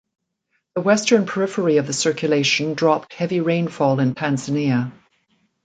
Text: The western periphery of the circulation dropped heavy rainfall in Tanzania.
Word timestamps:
The 0.73 0.81
western 0.81 1.27
periphery 1.27 1.77
of 1.77 1.85
the 1.85 1.93
circulation 1.93 2.73
dropped 2.73 3.13
heavy 3.13 3.39
rainfall 3.39 3.99
in 3.99 4.15
Tanzania. 4.15 4.91